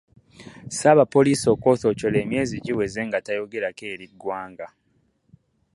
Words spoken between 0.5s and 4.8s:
Ssaabapoliisi Okoth Ochola emyezi giweze nga tayogerako eri ggwanga.